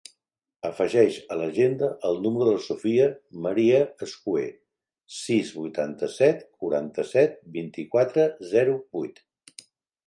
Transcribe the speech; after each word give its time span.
Afegeix 0.67 1.17
a 1.33 1.35
l'agenda 1.41 1.89
el 2.09 2.17
número 2.23 2.47
de 2.47 2.55
la 2.55 2.63
Sofia 2.69 3.05
maria 3.47 3.83
Escuer: 4.07 4.49
sis, 5.19 5.53
vuitanta-set, 5.61 6.43
quaranta-set, 6.65 7.41
vint-i-quatre, 7.61 8.29
zero, 8.57 8.79
vuit. 8.99 9.25